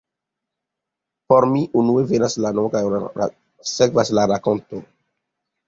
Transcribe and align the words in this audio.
Por 1.29 1.47
mi 1.51 1.61
unue 1.83 2.07
venas 2.13 2.39
nomo 2.47 2.73
kaj 2.77 2.83
sekvas 3.75 4.15
la 4.21 4.27
rakonto. 4.35 4.85